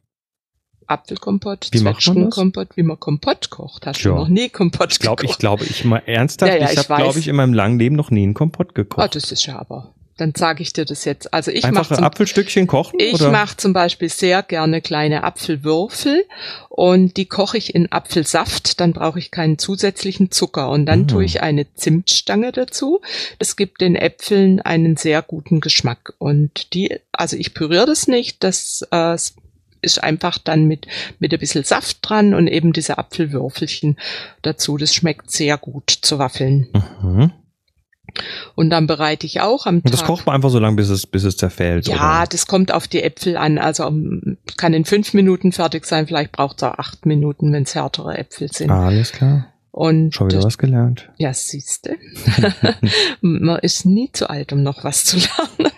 Apfelkompott, 0.86 1.68
Wie? 1.70 1.78
Zwetschgenkompott, 1.78 2.76
wie 2.76 2.82
man 2.82 2.98
Kompott 2.98 3.48
kocht. 3.50 3.86
Hast 3.86 4.02
Ja. 4.02 4.10
du 4.10 4.16
noch 4.16 4.28
nie 4.28 4.48
Kompott 4.48 4.90
Ich 4.92 4.98
glaube, 4.98 5.22
ich 5.22 5.28
gekocht? 5.28 5.38
glaube, 5.40 5.64
ich 5.64 5.84
mal 5.84 6.02
ernsthaft, 6.04 6.52
Ja, 6.52 6.58
ja, 6.58 6.64
ich 6.66 6.72
ich 6.72 6.88
habe, 6.90 7.00
glaube 7.02 7.18
ich, 7.20 7.28
in 7.28 7.36
meinem 7.36 7.54
langen 7.54 7.78
Leben 7.78 7.94
noch 7.94 8.10
nie 8.10 8.24
einen 8.24 8.34
Kompott 8.34 8.74
gekocht. 8.74 9.14
das 9.14 9.30
ist 9.30 9.46
ja 9.46 9.58
aber. 9.60 9.94
Dann 10.20 10.34
sage 10.36 10.62
ich 10.62 10.74
dir 10.74 10.84
das 10.84 11.06
jetzt. 11.06 11.32
Also 11.32 11.50
ich 11.50 11.68
mache 11.70 11.94
zum, 11.94 12.04
Apfelstückchen 12.04 12.66
kochen? 12.66 13.00
ich 13.00 13.20
mache 13.20 13.56
zum 13.56 13.72
Beispiel 13.72 14.10
sehr 14.10 14.42
gerne 14.42 14.82
kleine 14.82 15.24
Apfelwürfel 15.24 16.24
und 16.68 17.16
die 17.16 17.24
koche 17.24 17.56
ich 17.56 17.74
in 17.74 17.90
Apfelsaft. 17.90 18.80
Dann 18.80 18.92
brauche 18.92 19.18
ich 19.18 19.30
keinen 19.30 19.58
zusätzlichen 19.58 20.30
Zucker 20.30 20.68
und 20.68 20.84
dann 20.84 21.00
Mhm. 21.00 21.08
tue 21.08 21.24
ich 21.24 21.42
eine 21.42 21.72
Zimtstange 21.74 22.52
dazu. 22.52 23.00
Das 23.38 23.56
gibt 23.56 23.80
den 23.80 23.96
Äpfeln 23.96 24.60
einen 24.60 24.96
sehr 24.98 25.22
guten 25.22 25.60
Geschmack 25.60 26.12
und 26.18 26.74
die, 26.74 26.98
also 27.12 27.36
ich 27.36 27.54
püriere 27.54 27.86
das 27.86 28.06
nicht. 28.06 28.44
Das 28.44 28.86
äh, 28.90 29.16
ist 29.82 30.02
einfach 30.02 30.36
dann 30.36 30.66
mit, 30.66 30.86
mit 31.18 31.32
ein 31.32 31.40
bisschen 31.40 31.64
Saft 31.64 31.98
dran 32.02 32.34
und 32.34 32.46
eben 32.46 32.74
diese 32.74 32.98
Apfelwürfelchen 32.98 33.98
dazu. 34.42 34.76
Das 34.76 34.94
schmeckt 34.94 35.30
sehr 35.30 35.56
gut 35.56 35.90
zu 36.02 36.18
Waffeln. 36.18 36.68
Mhm. 37.02 37.32
Und 38.54 38.70
dann 38.70 38.86
bereite 38.86 39.26
ich 39.26 39.40
auch 39.40 39.66
am 39.66 39.82
Tag. 39.82 39.92
Das 39.92 40.04
kocht 40.04 40.26
man 40.26 40.34
einfach 40.34 40.50
so 40.50 40.58
lange, 40.58 40.76
bis 40.76 40.88
es, 40.88 41.06
bis 41.06 41.24
es 41.24 41.36
zerfällt. 41.36 41.88
Ja, 41.88 42.20
oder? 42.20 42.26
das 42.30 42.46
kommt 42.46 42.72
auf 42.72 42.88
die 42.88 43.02
Äpfel 43.02 43.36
an. 43.36 43.58
Also 43.58 43.92
kann 44.56 44.74
in 44.74 44.84
fünf 44.84 45.14
Minuten 45.14 45.52
fertig 45.52 45.86
sein. 45.86 46.06
Vielleicht 46.06 46.32
braucht 46.32 46.58
es 46.58 46.62
auch 46.62 46.78
acht 46.78 47.06
Minuten, 47.06 47.52
wenn 47.52 47.64
es 47.64 47.74
härtere 47.74 48.18
Äpfel 48.18 48.50
sind. 48.52 48.70
Alles 48.70 49.12
klar. 49.12 49.46
Und 49.72 50.14
Schon 50.14 50.30
wieder 50.30 50.42
was 50.42 50.58
gelernt. 50.58 51.08
Ja, 51.16 51.32
siehste. 51.32 51.96
Man 53.20 53.58
ist 53.60 53.86
nie 53.86 54.10
zu 54.12 54.28
alt, 54.28 54.52
um 54.52 54.62
noch 54.62 54.82
was 54.82 55.04
zu 55.04 55.16
lernen. 55.16 55.72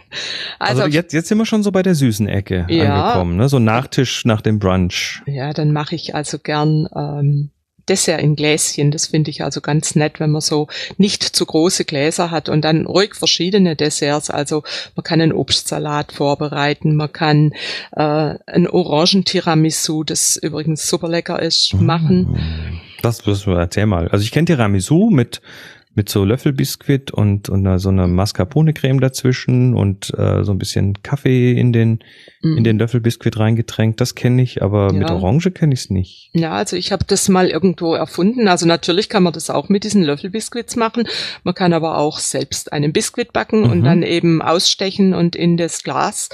Also, 0.59 0.83
also, 0.83 0.95
jetzt, 0.95 1.12
jetzt 1.12 1.29
sind 1.29 1.39
wir 1.39 1.47
schon 1.47 1.62
so 1.62 1.73
bei 1.73 1.83
der 1.83 1.95
süßen 1.95 2.29
Ecke 2.29 2.67
ja, 2.69 3.03
angekommen, 3.03 3.37
ne? 3.37 3.49
So 3.49 3.59
Nachtisch 3.59 4.25
nach 4.25 4.41
dem 4.41 4.59
Brunch. 4.59 5.23
Ja, 5.27 5.53
dann 5.53 5.73
mache 5.73 5.95
ich 5.95 6.15
also 6.15 6.39
gern 6.39 6.89
ähm, 6.95 7.51
Dessert 7.89 8.21
in 8.21 8.37
Gläschen. 8.37 8.91
Das 8.91 9.09
finde 9.09 9.31
ich 9.31 9.43
also 9.43 9.61
ganz 9.61 9.95
nett, 9.95 10.21
wenn 10.21 10.31
man 10.31 10.41
so 10.41 10.69
nicht 10.97 11.23
zu 11.23 11.47
große 11.47 11.85
Gläser 11.85 12.31
hat 12.31 12.49
und 12.49 12.62
dann 12.62 12.87
ruhig 12.87 13.15
verschiedene 13.15 13.77
Desserts. 13.77 14.31
Also 14.31 14.62
man 14.95 15.05
kann 15.05 15.21
einen 15.21 15.33
Obstsalat 15.33 16.12
vorbereiten, 16.12 16.97
man 16.97 17.12
kann 17.12 17.53
äh, 17.93 18.35
ein 18.47 18.69
Orangentiramisu, 18.69 20.05
das 20.05 20.37
übrigens 20.37 20.89
super 20.89 21.09
lecker 21.09 21.41
ist, 21.41 21.75
machen. 21.75 22.81
Das, 23.03 23.19
das 23.19 23.47
erzähl 23.47 23.87
mal. 23.87 24.09
Also 24.09 24.23
ich 24.25 24.31
kenne 24.31 24.47
Tiramisu 24.47 25.11
mit 25.11 25.41
mit 25.95 26.09
so 26.09 26.25
Löffelbiskuit 26.25 27.11
und, 27.11 27.49
und 27.49 27.79
so 27.79 27.91
eine 27.91 28.07
Mascarpone-Creme 28.07 29.01
dazwischen 29.01 29.75
und 29.75 30.13
äh, 30.17 30.43
so 30.43 30.53
ein 30.53 30.59
bisschen 30.59 31.03
Kaffee 31.03 31.53
in 31.53 31.73
den, 31.73 31.99
mm. 32.41 32.57
in 32.57 32.65
den 32.65 32.79
Löffelbiskuit 32.79 33.39
reingetränkt. 33.39 34.01
Das 34.01 34.15
kenne 34.15 34.43
ich, 34.43 34.63
aber 34.63 34.87
ja. 34.93 34.99
mit 34.99 35.11
Orange 35.11 35.51
kenne 35.51 35.75
ich 35.75 35.81
es 35.81 35.91
nicht. 35.91 36.31
Ja, 36.33 36.53
also 36.53 36.77
ich 36.77 36.93
habe 36.93 37.05
das 37.07 37.29
mal 37.29 37.49
irgendwo 37.49 37.95
erfunden. 37.95 38.49
Also 38.49 38.67
natürlich 38.67 39.11
kann 39.11 39.23
man 39.23 39.35
das 39.35 39.51
auch 39.51 39.69
mit 39.69 39.85
diesen 39.85 40.03
Löffelbiskuits 40.03 40.77
machen. 40.77 41.05
Man 41.45 41.55
kann 41.55 41.75
aber 41.75 41.99
auch 41.99 42.19
selbst 42.19 42.73
einen 42.73 42.93
Biskuit 42.93 43.33
backen 43.33 43.61
mhm. 43.61 43.71
und 43.71 43.85
dann 43.85 44.03
eben 44.03 44.41
ausstechen 44.41 45.13
und 45.13 45.37
in 45.37 45.59
das 45.59 45.83
Glas 45.83 46.31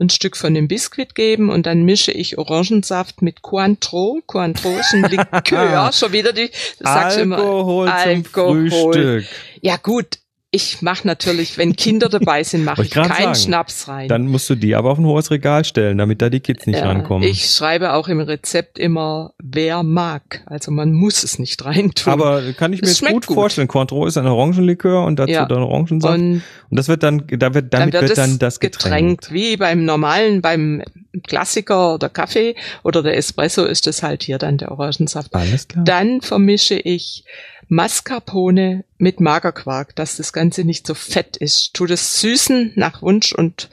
ein 0.00 0.10
Stück 0.10 0.36
von 0.36 0.54
dem 0.54 0.68
Biskuit 0.68 1.14
geben 1.14 1.50
und 1.50 1.66
dann 1.66 1.84
mische 1.84 2.12
ich 2.12 2.38
Orangensaft 2.38 3.22
mit 3.22 3.42
Cointreau. 3.42 4.20
Cointreau 4.26 4.76
ist 4.78 4.94
ein 4.94 5.02
Likör, 5.02 5.90
schon 5.92 6.12
wieder 6.12 6.32
die, 6.32 6.50
sagst 6.78 7.18
Alkohol 7.18 7.88
immer, 7.88 7.94
Alkohol. 7.94 8.70
Frühstück. 8.70 9.26
Ja 9.60 9.76
gut, 9.76 10.18
ich 10.50 10.80
mache 10.80 11.06
natürlich, 11.06 11.58
wenn 11.58 11.76
Kinder 11.76 12.08
dabei 12.08 12.42
sind, 12.42 12.64
mache 12.64 12.80
ich, 12.80 12.88
ich 12.88 12.94
keinen 12.94 13.34
Schnaps 13.34 13.86
rein. 13.86 14.08
Dann 14.08 14.26
musst 14.26 14.48
du 14.48 14.54
die 14.54 14.74
aber 14.74 14.90
auf 14.90 14.98
ein 14.98 15.04
hohes 15.04 15.30
Regal 15.30 15.62
stellen, 15.64 15.98
damit 15.98 16.22
da 16.22 16.30
die 16.30 16.40
Kids 16.40 16.66
nicht 16.66 16.78
ja, 16.78 16.86
rankommen. 16.86 17.28
Ich 17.28 17.50
schreibe 17.50 17.92
auch 17.92 18.08
im 18.08 18.20
Rezept 18.20 18.78
immer, 18.78 19.34
wer 19.38 19.82
mag. 19.82 20.42
Also 20.46 20.70
man 20.70 20.92
muss 20.92 21.22
es 21.22 21.38
nicht 21.38 21.62
reintun. 21.66 22.10
Aber 22.10 22.54
kann 22.54 22.72
ich 22.72 22.80
mir 22.80 22.88
jetzt 22.88 23.02
gut, 23.02 23.26
gut, 23.26 23.34
vorstellen. 23.34 23.68
Cointreau 23.68 24.06
ist 24.06 24.16
ein 24.16 24.26
Orangenlikör 24.26 25.04
und 25.04 25.18
dazu 25.18 25.32
ja. 25.32 25.44
dann 25.44 25.62
Orangensaft. 25.62 26.14
Und, 26.14 26.42
und, 26.70 26.76
das 26.76 26.88
wird 26.88 27.02
dann, 27.02 27.24
da 27.26 27.52
wird, 27.52 27.74
damit 27.74 27.92
dann 27.92 28.00
wird, 28.00 28.08
wird 28.08 28.18
dann 28.18 28.38
das 28.38 28.58
Getränk. 28.58 29.20
Getränk. 29.20 29.34
Wie 29.34 29.58
beim 29.58 29.84
normalen, 29.84 30.40
beim 30.40 30.82
Klassiker 31.26 31.94
oder 31.94 32.08
Kaffee 32.08 32.54
oder 32.84 33.02
der 33.02 33.18
Espresso 33.18 33.64
ist 33.64 33.86
das 33.86 34.02
halt 34.02 34.22
hier 34.22 34.38
dann 34.38 34.56
der 34.56 34.70
Orangensaft. 34.72 35.34
Alles 35.34 35.68
klar. 35.68 35.84
Dann 35.84 36.22
vermische 36.22 36.76
ich 36.76 37.24
Mascarpone 37.68 38.84
mit 38.96 39.20
Magerquark, 39.20 39.94
dass 39.94 40.16
das 40.16 40.32
Ganze 40.32 40.64
nicht 40.64 40.86
so 40.86 40.94
fett 40.94 41.36
ist. 41.36 41.74
Tu 41.74 41.86
das 41.86 42.20
süßen 42.20 42.72
nach 42.76 43.02
Wunsch 43.02 43.32
und 43.32 43.68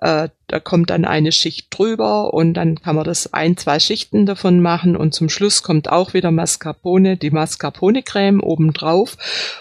äh, 0.00 0.28
da 0.46 0.60
kommt 0.60 0.90
dann 0.90 1.04
eine 1.04 1.32
Schicht 1.32 1.66
drüber 1.70 2.32
und 2.32 2.54
dann 2.54 2.80
kann 2.80 2.96
man 2.96 3.04
das 3.04 3.32
ein, 3.32 3.56
zwei 3.56 3.80
Schichten 3.80 4.26
davon 4.26 4.60
machen 4.60 4.96
und 4.96 5.14
zum 5.14 5.28
Schluss 5.28 5.62
kommt 5.62 5.90
auch 5.90 6.14
wieder 6.14 6.30
Mascarpone, 6.30 7.16
die 7.16 7.30
Mascarpone-Creme 7.30 8.40
obendrauf 8.40 9.16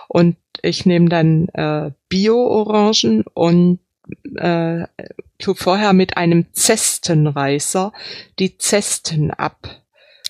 und 0.07 0.37
ich 0.61 0.85
nehme 0.85 1.09
dann 1.09 1.47
äh, 1.49 1.91
Bio-Orangen 2.09 3.23
und 3.33 3.79
äh, 4.35 4.85
tu 5.39 5.53
vorher 5.55 5.93
mit 5.93 6.17
einem 6.17 6.53
Zestenreißer 6.53 7.91
die 8.39 8.57
Zesten 8.57 9.31
ab. 9.31 9.81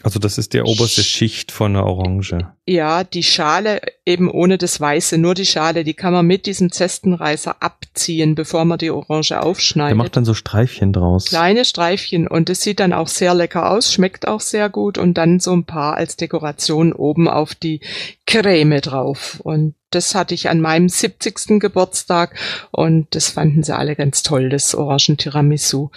Also 0.04 0.20
das 0.20 0.38
ist 0.38 0.54
die 0.54 0.62
oberste 0.62 1.02
Schicht 1.02 1.52
von 1.52 1.74
der 1.74 1.84
Orange. 1.84 2.38
Ja, 2.68 3.04
die 3.04 3.24
Schale 3.24 3.82
eben 4.06 4.30
ohne 4.30 4.60
das 4.60 4.80
Weiße, 4.80 5.18
nur 5.18 5.34
die 5.34 5.46
Schale, 5.46 5.84
die 5.84 5.96
kann 5.96 6.14
man 6.14 6.28
mit 6.28 6.46
diesem 6.46 6.72
Zestenreißer 6.72 7.56
abziehen, 7.62 8.36
bevor 8.36 8.64
man 8.66 8.78
die 8.78 8.92
Orange 8.92 9.42
aufschneidet. 9.42 9.92
Der 9.92 10.04
macht 10.04 10.16
dann 10.16 10.26
so 10.26 10.36
Streifchen 10.36 10.94
draus. 10.94 11.26
Kleine 11.26 11.66
Streifchen 11.66 12.28
und 12.28 12.50
es 12.52 12.62
sieht 12.62 12.80
dann 12.80 12.94
auch 12.94 13.08
sehr 13.08 13.34
lecker 13.34 13.72
aus, 13.72 13.92
schmeckt 13.92 14.28
auch 14.28 14.42
sehr 14.42 14.70
gut 14.70 15.00
und 15.00 15.16
dann 15.16 15.40
so 15.40 15.54
ein 15.54 15.64
paar 15.64 15.96
als 15.96 16.16
Dekoration 16.16 16.94
oben 16.94 17.28
auf 17.28 17.56
die 17.56 17.82
Creme 18.28 18.82
drauf. 18.82 19.40
Und 19.44 19.74
das 19.90 20.14
hatte 20.14 20.36
ich 20.36 20.50
an 20.50 20.62
meinem 20.62 20.90
70. 20.90 21.60
Geburtstag 21.60 22.36
und 22.70 23.08
das 23.16 23.30
fanden 23.30 23.64
sie 23.64 23.76
alle 23.76 23.96
ganz 23.96 24.22
toll, 24.22 24.50
das 24.50 24.76
Orangentiramisu. 24.76 25.90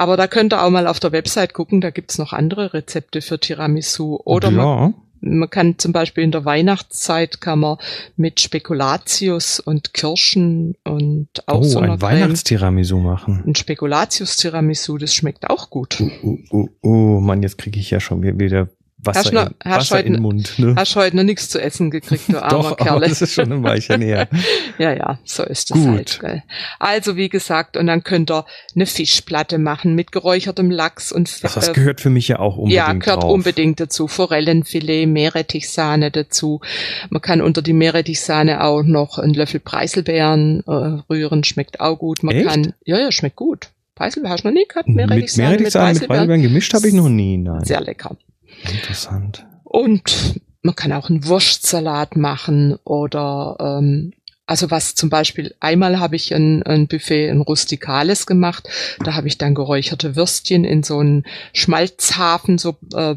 Aber 0.00 0.16
da 0.16 0.26
könnt 0.28 0.54
ihr 0.54 0.64
auch 0.64 0.70
mal 0.70 0.86
auf 0.86 0.98
der 0.98 1.12
Website 1.12 1.52
gucken, 1.52 1.82
da 1.82 1.90
gibt's 1.90 2.16
noch 2.16 2.32
andere 2.32 2.72
Rezepte 2.72 3.20
für 3.20 3.38
Tiramisu. 3.38 4.18
Oder 4.24 4.50
ja. 4.50 4.56
man, 4.56 4.94
man 5.20 5.50
kann 5.50 5.78
zum 5.78 5.92
Beispiel 5.92 6.24
in 6.24 6.32
der 6.32 6.46
Weihnachtszeit 6.46 7.42
kann 7.42 7.58
man 7.58 7.76
mit 8.16 8.40
Spekulatius 8.40 9.60
und 9.60 9.92
Kirschen 9.92 10.74
und 10.84 11.28
auch 11.44 11.60
oh, 11.60 11.64
so 11.64 11.80
ein 11.80 12.00
Weihnachtstiramisu 12.00 12.96
machen. 12.96 13.44
Ein 13.46 13.54
Spekulatius-Tiramisu, 13.54 14.96
das 14.96 15.14
schmeckt 15.14 15.50
auch 15.50 15.68
gut. 15.68 16.00
Oh, 16.00 16.08
oh, 16.22 16.38
oh, 16.50 16.68
oh 16.80 17.20
Mann, 17.20 17.42
jetzt 17.42 17.58
kriege 17.58 17.78
ich 17.78 17.90
ja 17.90 18.00
schon 18.00 18.22
wieder 18.22 18.70
Wasser, 19.02 19.18
hast 19.20 19.32
in, 19.32 19.38
hast 19.38 19.54
Wasser 19.64 19.96
heute, 19.96 20.06
in 20.08 20.12
den 20.14 20.22
Mund. 20.22 20.58
Ne? 20.58 20.74
Hast 20.76 20.94
heute 20.96 21.16
noch 21.16 21.22
nichts 21.22 21.48
zu 21.48 21.60
essen 21.60 21.90
gekriegt, 21.90 22.24
du 22.28 22.38
armer 22.42 22.48
Doch, 22.70 22.76
Kerle. 22.76 23.08
das 23.08 23.22
ist 23.22 23.32
schon 23.34 23.52
ein 23.52 23.62
Weilchen 23.62 24.02
her. 24.02 24.28
ja, 24.78 24.92
ja, 24.92 25.18
so 25.24 25.42
ist 25.44 25.70
Gut. 25.70 25.86
halt. 25.86 26.20
Gell. 26.20 26.42
Also 26.78 27.16
wie 27.16 27.28
gesagt, 27.28 27.76
und 27.76 27.86
dann 27.86 28.04
könnt 28.04 28.30
ihr 28.30 28.44
eine 28.74 28.86
Fischplatte 28.86 29.58
machen 29.58 29.94
mit 29.94 30.12
geräuchertem 30.12 30.70
Lachs 30.70 31.12
und 31.12 31.30
Ach, 31.42 31.54
das 31.54 31.68
äh, 31.68 31.72
gehört 31.72 32.00
für 32.00 32.10
mich 32.10 32.28
ja 32.28 32.38
auch 32.38 32.56
unbedingt 32.56 32.76
Ja, 32.76 32.92
gehört 32.92 33.22
drauf. 33.22 33.32
unbedingt 33.32 33.80
dazu. 33.80 34.06
Forellenfilet, 34.08 35.06
Meerrettichsahne 35.06 36.10
dazu. 36.10 36.60
Man 37.08 37.22
kann 37.22 37.40
unter 37.40 37.62
die 37.62 37.72
Meerrettichsahne 37.72 38.62
auch 38.64 38.82
noch 38.82 39.18
einen 39.18 39.34
Löffel 39.34 39.60
Preiselbeeren 39.60 40.62
äh, 40.66 40.72
rühren, 41.12 41.44
schmeckt 41.44 41.80
auch 41.80 41.96
gut. 41.98 42.22
Man 42.22 42.34
Echt? 42.36 42.48
kann, 42.48 42.74
ja, 42.84 42.98
ja, 42.98 43.10
schmeckt 43.12 43.36
gut. 43.36 43.68
Preiselbeeren 43.94 44.32
hast 44.32 44.44
du 44.44 44.48
noch 44.48 44.54
nie 44.54 44.66
gehabt? 44.66 44.88
Meerrettichsahne 44.88 45.48
mit, 45.50 45.60
Meerrettichsahne 45.60 45.92
mit 45.94 46.06
Preiselbeeren 46.08 46.42
gemischt 46.42 46.74
habe 46.74 46.88
ich 46.88 46.94
noch 46.94 47.08
nie, 47.08 47.36
nein. 47.38 47.64
Sehr 47.64 47.80
lecker. 47.80 48.16
Interessant. 48.62 49.46
Und 49.64 50.40
man 50.62 50.76
kann 50.76 50.92
auch 50.92 51.08
einen 51.08 51.26
Wurstsalat 51.26 52.16
machen 52.16 52.76
oder 52.84 53.56
ähm, 53.60 54.12
also 54.46 54.70
was 54.70 54.96
zum 54.96 55.10
Beispiel, 55.10 55.54
einmal 55.60 56.00
habe 56.00 56.16
ich 56.16 56.34
ein, 56.34 56.64
ein 56.64 56.88
Buffet, 56.88 57.30
ein 57.30 57.40
rustikales 57.40 58.26
gemacht, 58.26 58.68
da 59.04 59.14
habe 59.14 59.28
ich 59.28 59.38
dann 59.38 59.54
geräucherte 59.54 60.16
Würstchen 60.16 60.64
in 60.64 60.82
so 60.82 60.98
einen 60.98 61.24
Schmalzhafen, 61.52 62.58
so 62.58 62.76
äh, 62.94 63.14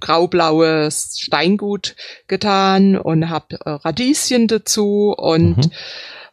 graublaues 0.00 1.18
Steingut 1.18 1.96
getan 2.28 2.98
und 2.98 3.30
habe 3.30 3.58
äh, 3.64 3.70
Radieschen 3.70 4.46
dazu 4.46 5.14
und 5.16 5.56
mhm. 5.56 5.70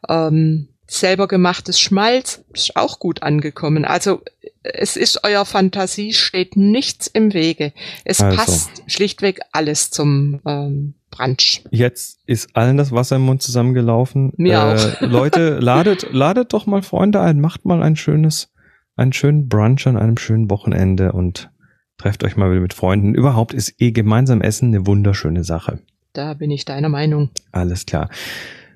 ähm, 0.10 0.68
selber 0.86 1.30
gemachtes 1.30 1.80
Schmalz 1.80 2.44
ist 2.54 2.76
auch 2.76 3.00
gut 3.00 3.24
angekommen. 3.24 3.86
Also 3.86 4.22
es 4.64 4.96
ist 4.96 5.24
euer 5.24 5.46
Fantasie, 5.46 6.14
steht 6.14 6.56
nichts 6.56 7.08
im 7.08 7.34
Wege. 7.34 7.74
Es 8.06 8.22
also. 8.22 8.38
passt 8.38 8.84
schlichtweg 8.88 9.40
alles 9.52 9.90
zum 9.90 10.40
ähm, 10.46 10.94
Brunch. 11.10 11.64
Jetzt 11.72 12.20
ist 12.28 12.56
allen 12.56 12.78
das 12.78 12.92
Wasser 12.92 13.16
im 13.16 13.24
Mund 13.24 13.42
zusammengelaufen. 13.42 14.34
Mir 14.38 14.54
äh, 14.54 14.58
auch. 14.58 15.02
Leute, 15.10 15.60
ladet, 15.60 16.12
ladet 16.12 16.54
doch 16.54 16.68
mal 16.68 16.84
Freunde 16.84 17.22
ein, 17.22 17.42
macht 17.42 17.66
mal 17.66 17.82
ein 17.82 17.96
schönes, 17.96 18.52
einen 18.96 19.14
schönen 19.14 19.48
Brunch 19.50 19.88
an 19.88 19.98
einem 19.98 20.18
schönen 20.18 20.50
Wochenende 20.50 21.12
und 21.12 21.50
trefft 21.98 22.24
euch 22.24 22.38
mal 22.38 22.52
wieder 22.52 22.62
mit 22.62 22.74
Freunden. 22.74 23.16
Überhaupt 23.16 23.54
ist 23.54 23.82
eh 23.82 23.92
gemeinsam 23.92 24.42
Essen 24.42 24.70
eine 24.70 24.86
wunderschöne 24.86 25.44
Sache. 25.44 25.80
Da 26.14 26.34
bin 26.34 26.52
ich 26.52 26.66
deiner 26.66 26.90
Meinung. 26.90 27.30
Alles 27.52 27.86
klar. 27.86 28.10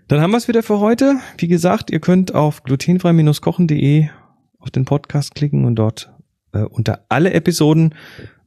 Dann 0.07 0.21
haben 0.21 0.31
wir 0.31 0.37
es 0.37 0.47
wieder 0.47 0.63
für 0.63 0.79
heute. 0.79 1.17
Wie 1.37 1.47
gesagt, 1.47 1.89
ihr 1.91 1.99
könnt 1.99 2.33
auf 2.33 2.63
glutenfrei-kochen.de 2.63 4.09
auf 4.65 4.71
den 4.71 4.85
Podcast 4.85 5.35
klicken 5.35 5.63
und 5.63 5.75
dort 5.75 6.11
äh, 6.51 6.63
unter 6.63 7.05
alle 7.07 7.33
Episoden, 7.33 7.93